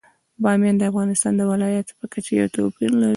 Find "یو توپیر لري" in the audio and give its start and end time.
2.39-3.09